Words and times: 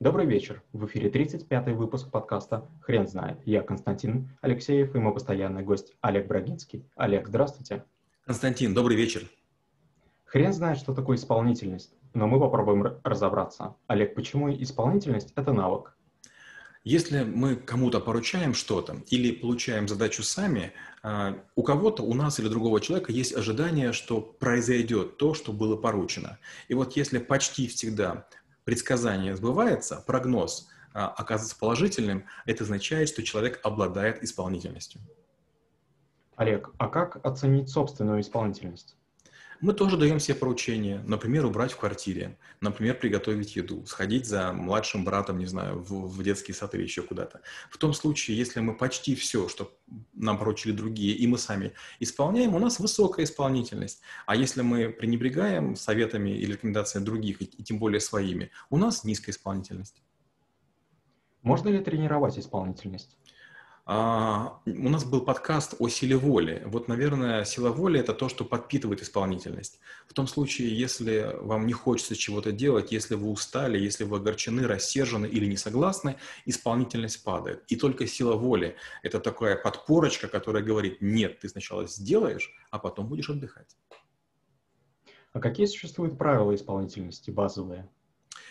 Добрый 0.00 0.26
вечер. 0.26 0.62
В 0.72 0.86
эфире 0.86 1.10
35-й 1.10 1.72
выпуск 1.72 2.08
подкаста 2.08 2.70
«Хрен 2.82 3.08
знает». 3.08 3.40
Я 3.44 3.62
Константин 3.62 4.28
Алексеев 4.42 4.94
и 4.94 4.98
мой 5.00 5.12
постоянный 5.12 5.64
гость 5.64 5.92
Олег 6.02 6.28
Брагинский. 6.28 6.88
Олег, 6.94 7.26
здравствуйте. 7.26 7.84
Константин, 8.24 8.74
добрый 8.74 8.96
вечер. 8.96 9.28
Хрен 10.24 10.52
знает, 10.52 10.78
что 10.78 10.94
такое 10.94 11.16
исполнительность, 11.16 11.96
но 12.14 12.28
мы 12.28 12.38
попробуем 12.38 13.00
разобраться. 13.02 13.74
Олег, 13.88 14.14
почему 14.14 14.48
исполнительность– 14.54 15.32
это 15.34 15.52
навык? 15.52 15.96
Если 16.84 17.24
мы 17.24 17.56
кому-то 17.56 17.98
поручаем 17.98 18.54
что-то 18.54 19.02
или 19.08 19.32
получаем 19.32 19.88
задачу 19.88 20.22
сами, 20.22 20.74
а, 21.02 21.42
у 21.56 21.64
кого-то, 21.64 22.04
у 22.04 22.14
нас 22.14 22.38
или 22.38 22.46
другого 22.46 22.80
человека 22.80 23.10
есть 23.10 23.34
ожидание, 23.34 23.92
что 23.92 24.20
произойдет 24.20 25.16
то, 25.16 25.34
что 25.34 25.52
было 25.52 25.74
поручено. 25.74 26.38
И 26.68 26.74
вот 26.74 26.94
если 26.94 27.18
почти 27.18 27.66
всегда 27.66 28.28
предсказание 28.68 29.34
сбывается, 29.34 30.04
прогноз 30.06 30.68
а, 30.92 31.08
оказывается 31.08 31.58
положительным, 31.58 32.26
это 32.44 32.64
означает, 32.64 33.08
что 33.08 33.22
человек 33.22 33.60
обладает 33.62 34.22
исполнительностью. 34.22 35.00
Олег, 36.36 36.70
а 36.76 36.88
как 36.88 37.24
оценить 37.24 37.70
собственную 37.70 38.20
исполнительность? 38.20 38.94
Мы 39.60 39.72
тоже 39.72 39.96
даем 39.96 40.20
себе 40.20 40.36
поручения, 40.36 41.02
например, 41.04 41.44
убрать 41.44 41.72
в 41.72 41.78
квартире, 41.78 42.38
например, 42.60 42.96
приготовить 42.96 43.56
еду, 43.56 43.84
сходить 43.86 44.24
за 44.24 44.52
младшим 44.52 45.04
братом, 45.04 45.38
не 45.38 45.46
знаю, 45.46 45.80
в, 45.80 46.06
в 46.06 46.22
детский 46.22 46.52
сад 46.52 46.76
или 46.76 46.82
еще 46.82 47.02
куда-то. 47.02 47.40
В 47.68 47.76
том 47.76 47.92
случае, 47.92 48.38
если 48.38 48.60
мы 48.60 48.76
почти 48.76 49.16
все, 49.16 49.48
что 49.48 49.76
нам 50.14 50.38
поручили 50.38 50.70
другие, 50.70 51.16
и 51.16 51.26
мы 51.26 51.38
сами 51.38 51.72
исполняем, 51.98 52.54
у 52.54 52.60
нас 52.60 52.78
высокая 52.78 53.24
исполнительность. 53.24 54.00
А 54.26 54.36
если 54.36 54.62
мы 54.62 54.90
пренебрегаем 54.90 55.74
советами 55.74 56.30
или 56.30 56.52
рекомендациями 56.52 57.04
других, 57.04 57.42
и, 57.42 57.46
и 57.46 57.62
тем 57.64 57.80
более 57.80 58.00
своими, 58.00 58.52
у 58.70 58.76
нас 58.76 59.02
низкая 59.02 59.34
исполнительность. 59.34 60.02
Можно 61.42 61.70
ли 61.70 61.80
тренировать 61.80 62.38
исполнительность? 62.38 63.18
А, 63.90 64.60
у 64.66 64.88
нас 64.90 65.06
был 65.06 65.22
подкаст 65.22 65.74
о 65.78 65.88
силе 65.88 66.14
воли. 66.14 66.62
Вот, 66.66 66.88
наверное, 66.88 67.46
сила 67.46 67.70
воли– 67.70 67.98
это 68.00 68.12
то, 68.12 68.28
что 68.28 68.44
подпитывает 68.44 69.00
исполнительность. 69.00 69.80
В 70.06 70.12
том 70.12 70.26
случае, 70.26 70.78
если 70.78 71.34
вам 71.40 71.66
не 71.66 71.72
хочется 71.72 72.14
чего-то 72.14 72.52
делать, 72.52 72.92
если 72.92 73.14
вы 73.14 73.30
устали, 73.30 73.78
если 73.78 74.04
вы 74.04 74.18
огорчены, 74.18 74.66
рассержены 74.66 75.24
или 75.24 75.46
не 75.46 75.56
согласны, 75.56 76.16
исполнительность 76.44 77.24
падает. 77.24 77.64
И 77.68 77.76
только 77.76 78.06
сила 78.06 78.34
воли– 78.34 78.76
это 79.02 79.20
такая 79.20 79.56
подпорочка, 79.56 80.28
которая 80.28 80.62
говорит, 80.62 80.98
нет, 81.00 81.38
ты 81.38 81.48
сначала 81.48 81.86
сделаешь, 81.86 82.52
а 82.70 82.78
потом 82.78 83.08
будешь 83.08 83.30
отдыхать. 83.30 83.74
А 85.32 85.40
какие 85.40 85.64
существуют 85.64 86.18
правила 86.18 86.54
исполнительности 86.54 87.30
базовые? 87.30 87.88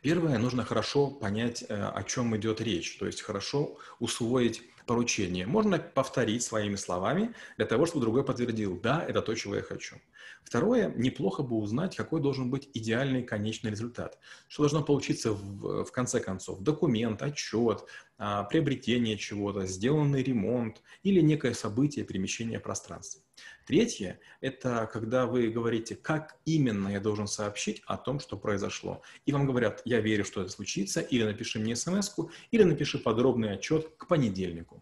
Первое, 0.00 0.38
нужно 0.38 0.64
хорошо 0.64 1.10
понять, 1.10 1.64
э, 1.68 1.74
о 1.74 2.02
чем 2.04 2.34
идет 2.36 2.62
речь, 2.62 2.96
то 2.98 3.04
есть 3.04 3.20
хорошо 3.20 3.76
усвоить 3.98 4.62
поручение. 4.88 5.46
Можно 5.46 5.78
повторить 5.78 6.42
своими 6.42 6.76
словами 6.76 7.34
для 7.58 7.66
того, 7.66 7.86
чтобы 7.86 8.00
другой 8.00 8.24
подтвердил, 8.24 8.80
да, 8.80 9.04
это 9.06 9.22
то, 9.22 9.34
чего 9.34 9.54
я 9.54 9.62
хочу. 9.62 9.96
Второе, 10.42 10.92
неплохо 10.96 11.42
бы 11.42 11.56
узнать, 11.56 11.94
какой 11.94 12.22
должен 12.22 12.50
быть 12.50 12.70
идеальный 12.72 13.22
конечный 13.22 13.70
результат. 13.70 14.18
Что 14.48 14.62
должно 14.62 14.82
получиться 14.82 15.32
в, 15.32 15.84
в 15.84 15.92
конце 15.92 16.20
концов? 16.20 16.60
Документ, 16.60 17.22
отчет, 17.22 17.84
а, 18.16 18.44
приобретение 18.44 19.18
чего-то, 19.18 19.66
сделанный 19.66 20.22
ремонт 20.22 20.82
или 21.02 21.20
некое 21.20 21.52
событие 21.52 22.04
перемещения 22.04 22.58
пространства. 22.58 23.22
Третье– 23.66 24.18
это 24.40 24.88
когда 24.90 25.26
вы 25.26 25.48
говорите, 25.50 25.94
как 25.94 26.38
именно 26.46 26.88
я 26.88 27.00
должен 27.00 27.26
сообщить 27.26 27.82
о 27.86 27.98
том, 27.98 28.18
что 28.18 28.38
произошло. 28.38 29.02
И 29.26 29.32
вам 29.32 29.46
говорят, 29.46 29.82
я 29.84 30.00
верю, 30.00 30.24
что 30.24 30.40
это 30.40 30.50
случится, 30.50 31.00
или 31.00 31.22
напиши 31.24 31.58
мне 31.58 31.76
смс 31.76 32.14
или 32.50 32.62
напиши 32.62 32.98
подробный 32.98 33.52
отчет 33.52 33.90
к 33.98 34.06
понедельнику. 34.06 34.77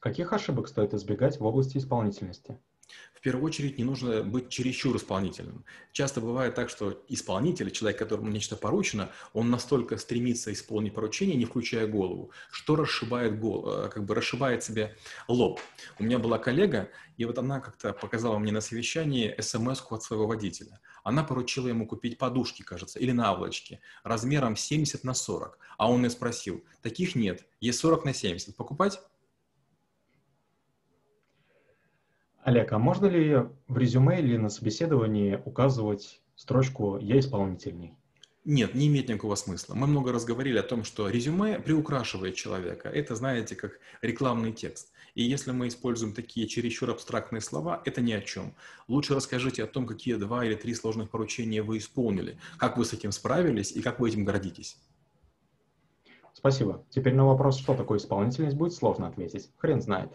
Каких 0.00 0.32
ошибок 0.32 0.68
стоит 0.68 0.94
избегать 0.94 1.40
в 1.40 1.44
области 1.44 1.76
исполнительности? 1.78 2.58
В 3.12 3.20
первую 3.20 3.44
очередь 3.44 3.78
не 3.78 3.84
нужно 3.84 4.22
быть 4.22 4.48
чересчур 4.48 4.96
исполнительным. 4.96 5.64
Часто 5.92 6.20
бывает 6.20 6.54
так, 6.54 6.70
что 6.70 7.02
исполнитель, 7.08 7.70
человек, 7.72 7.98
которому 7.98 8.28
нечто 8.28 8.56
поручено, 8.56 9.10
он 9.32 9.50
настолько 9.50 9.98
стремится 9.98 10.52
исполнить 10.52 10.94
поручение, 10.94 11.36
не 11.36 11.44
включая 11.44 11.88
голову, 11.88 12.30
что 12.50 12.76
расшибает, 12.76 13.38
гол, 13.40 13.68
э, 13.68 13.88
как 13.88 14.04
бы 14.04 14.14
расшибает 14.14 14.62
себе 14.62 14.96
лоб. 15.26 15.60
У 15.98 16.04
меня 16.04 16.20
была 16.20 16.38
коллега, 16.38 16.90
и 17.16 17.24
вот 17.24 17.36
она 17.38 17.60
как-то 17.60 17.92
показала 17.92 18.38
мне 18.38 18.52
на 18.52 18.60
совещании 18.60 19.34
смс 19.40 19.82
от 19.90 20.02
своего 20.04 20.28
водителя. 20.28 20.80
Она 21.02 21.24
поручила 21.24 21.66
ему 21.66 21.86
купить 21.88 22.18
подушки, 22.18 22.62
кажется, 22.62 23.00
или 23.00 23.10
наволочки, 23.10 23.80
размером 24.04 24.54
70 24.54 25.02
на 25.02 25.12
40. 25.12 25.58
А 25.76 25.90
он 25.90 25.98
мне 25.98 26.10
спросил, 26.10 26.64
таких 26.82 27.16
нет, 27.16 27.44
есть 27.60 27.80
40 27.80 28.04
на 28.04 28.14
70, 28.14 28.56
покупать? 28.56 29.00
Олег, 32.42 32.72
а 32.72 32.78
можно 32.78 33.06
ли 33.06 33.46
в 33.66 33.76
резюме 33.76 34.20
или 34.20 34.36
на 34.36 34.48
собеседовании 34.48 35.40
указывать 35.44 36.20
строчку 36.36 36.98
«Я 36.98 37.18
исполнительный»? 37.18 37.94
Нет, 38.44 38.74
не 38.74 38.86
имеет 38.86 39.08
никакого 39.08 39.34
смысла. 39.34 39.74
Мы 39.74 39.86
много 39.86 40.10
раз 40.10 40.24
говорили 40.24 40.56
о 40.56 40.62
том, 40.62 40.82
что 40.82 41.10
резюме 41.10 41.58
приукрашивает 41.58 42.34
человека. 42.34 42.88
Это, 42.88 43.14
знаете, 43.14 43.54
как 43.54 43.78
рекламный 44.00 44.52
текст. 44.52 44.90
И 45.14 45.22
если 45.22 45.50
мы 45.50 45.68
используем 45.68 46.14
такие 46.14 46.46
чересчур 46.46 46.88
абстрактные 46.88 47.42
слова, 47.42 47.82
это 47.84 48.00
ни 48.00 48.12
о 48.12 48.22
чем. 48.22 48.54
Лучше 48.86 49.14
расскажите 49.14 49.64
о 49.64 49.66
том, 49.66 49.86
какие 49.86 50.14
два 50.14 50.46
или 50.46 50.54
три 50.54 50.72
сложных 50.72 51.10
поручения 51.10 51.60
вы 51.60 51.76
исполнили, 51.76 52.38
как 52.56 52.78
вы 52.78 52.86
с 52.86 52.94
этим 52.94 53.12
справились 53.12 53.72
и 53.72 53.82
как 53.82 54.00
вы 54.00 54.08
этим 54.08 54.24
гордитесь. 54.24 54.78
Спасибо. 56.32 56.84
Теперь 56.88 57.14
на 57.14 57.26
вопрос, 57.26 57.58
что 57.58 57.74
такое 57.74 57.98
исполнительность, 57.98 58.56
будет 58.56 58.72
сложно 58.72 59.08
ответить. 59.08 59.50
Хрен 59.58 59.82
знает. 59.82 60.12